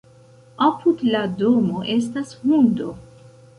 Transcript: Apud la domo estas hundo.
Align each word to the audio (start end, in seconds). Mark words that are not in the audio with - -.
Apud 0.67 1.03
la 1.09 1.21
domo 1.43 1.85
estas 1.99 2.35
hundo. 2.43 2.91